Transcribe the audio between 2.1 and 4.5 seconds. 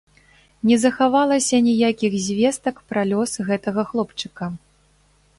звестак пра лёс гэтага хлопчыка.